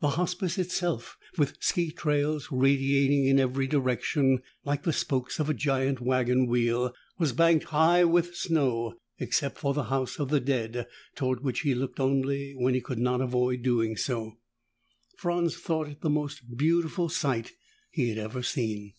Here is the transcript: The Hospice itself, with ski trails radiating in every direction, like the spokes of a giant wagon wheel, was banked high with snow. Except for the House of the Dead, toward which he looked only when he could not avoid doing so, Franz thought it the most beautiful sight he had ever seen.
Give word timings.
The 0.00 0.08
Hospice 0.08 0.56
itself, 0.56 1.18
with 1.36 1.58
ski 1.62 1.90
trails 1.90 2.48
radiating 2.50 3.26
in 3.26 3.38
every 3.38 3.66
direction, 3.66 4.38
like 4.64 4.84
the 4.84 4.90
spokes 4.94 5.38
of 5.38 5.50
a 5.50 5.52
giant 5.52 6.00
wagon 6.00 6.46
wheel, 6.46 6.94
was 7.18 7.34
banked 7.34 7.66
high 7.66 8.04
with 8.04 8.34
snow. 8.34 8.94
Except 9.18 9.58
for 9.58 9.74
the 9.74 9.82
House 9.92 10.18
of 10.18 10.30
the 10.30 10.40
Dead, 10.40 10.86
toward 11.14 11.40
which 11.44 11.60
he 11.60 11.74
looked 11.74 12.00
only 12.00 12.54
when 12.56 12.72
he 12.72 12.80
could 12.80 12.96
not 12.98 13.20
avoid 13.20 13.62
doing 13.62 13.98
so, 13.98 14.32
Franz 15.18 15.54
thought 15.58 15.88
it 15.90 16.00
the 16.00 16.08
most 16.08 16.56
beautiful 16.56 17.10
sight 17.10 17.52
he 17.90 18.08
had 18.08 18.16
ever 18.16 18.42
seen. 18.42 18.94